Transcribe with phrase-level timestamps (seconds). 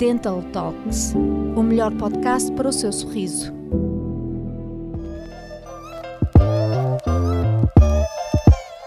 [0.00, 1.12] Dental Talks,
[1.54, 3.52] o melhor podcast para o seu sorriso.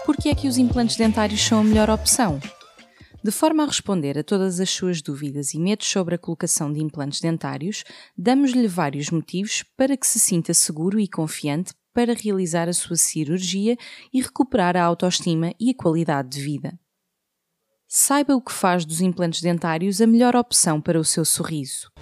[0.04, 2.40] Por que é que os implantes dentários são a melhor opção?
[3.22, 6.82] De forma a responder a todas as suas dúvidas e medos sobre a colocação de
[6.82, 7.84] implantes dentários,
[8.18, 13.76] damos-lhe vários motivos para que se sinta seguro e confiante para realizar a sua cirurgia
[14.12, 16.76] e recuperar a autoestima e a qualidade de vida.
[17.96, 21.92] Saiba o que faz dos implantes dentários a melhor opção para o seu sorriso.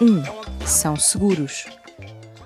[0.00, 0.66] 1.
[0.66, 1.66] São seguros.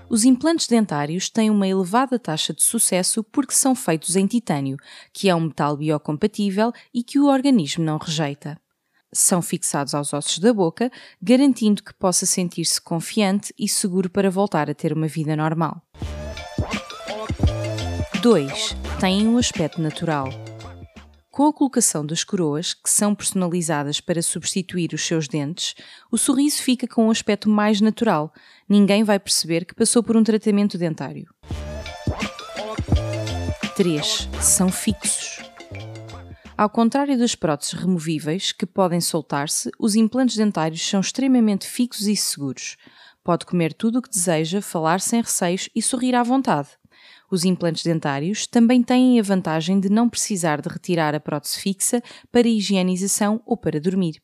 [0.08, 4.76] Os implantes dentários têm uma elevada taxa de sucesso porque são feitos em titânio,
[5.12, 8.58] que é um metal biocompatível e que o organismo não rejeita.
[9.12, 10.90] São fixados aos ossos da boca,
[11.22, 15.80] garantindo que possa sentir-se confiante e seguro para voltar a ter uma vida normal.
[18.20, 18.76] 2.
[18.98, 20.28] Têm um aspecto natural.
[21.32, 25.74] Com a colocação das coroas, que são personalizadas para substituir os seus dentes,
[26.10, 28.30] o sorriso fica com um aspecto mais natural.
[28.68, 31.26] Ninguém vai perceber que passou por um tratamento dentário.
[33.74, 34.28] 3.
[34.42, 35.38] São fixos.
[36.54, 42.14] Ao contrário das próteses removíveis, que podem soltar-se, os implantes dentários são extremamente fixos e
[42.14, 42.76] seguros.
[43.24, 46.68] Pode comer tudo o que deseja, falar sem receios e sorrir à vontade.
[47.30, 52.02] Os implantes dentários também têm a vantagem de não precisar de retirar a prótese fixa
[52.30, 54.20] para higienização ou para dormir.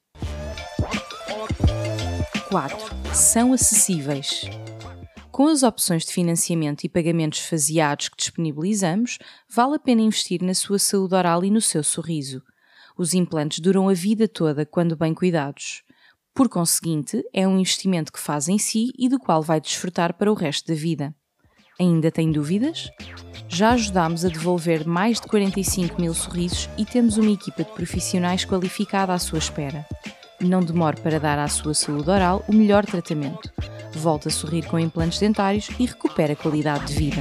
[2.49, 3.15] 4.
[3.15, 4.45] São acessíveis.
[5.31, 9.19] Com as opções de financiamento e pagamentos faseados que disponibilizamos,
[9.49, 12.43] vale a pena investir na sua saúde oral e no seu sorriso.
[12.97, 15.85] Os implantes duram a vida toda quando bem cuidados.
[16.39, 20.31] Por conseguinte, é um investimento que faz em si e do qual vai desfrutar para
[20.31, 21.12] o resto da vida.
[21.81, 22.89] Ainda tem dúvidas?
[23.48, 28.44] Já ajudámos a devolver mais de 45 mil sorrisos e temos uma equipa de profissionais
[28.44, 29.84] qualificada à sua espera.
[30.41, 33.53] Não demore para dar à sua saúde oral o melhor tratamento.
[33.94, 37.21] Volte a sorrir com implantes dentários e recupere a qualidade de vida.